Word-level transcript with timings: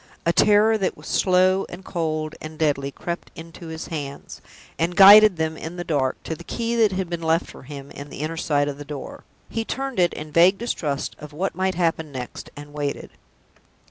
A 0.25 0.33
terror 0.33 0.79
that 0.79 0.97
was 0.97 1.05
slow 1.05 1.67
and 1.69 1.85
cold 1.85 2.33
and 2.41 2.57
deadly 2.57 2.89
crept 2.89 3.29
into 3.35 3.67
his 3.67 3.85
hands, 3.89 4.41
and 4.79 4.95
guided 4.95 5.37
them 5.37 5.55
in 5.55 5.75
the 5.75 5.83
dark 5.83 6.17
to 6.23 6.33
the 6.33 6.43
key 6.43 6.75
that 6.77 6.91
had 6.93 7.07
been 7.07 7.21
left 7.21 7.45
for 7.45 7.61
him 7.61 7.91
in 7.91 8.09
the 8.09 8.21
inner 8.21 8.35
side 8.35 8.67
of 8.67 8.79
the 8.79 8.83
door. 8.83 9.25
He 9.47 9.63
turned 9.63 9.99
it 9.99 10.15
in 10.15 10.31
vague 10.31 10.57
distrust 10.57 11.15
of 11.19 11.33
what 11.33 11.53
might 11.53 11.75
happen 11.75 12.11
next, 12.11 12.49
and 12.55 12.73
waited. 12.73 13.11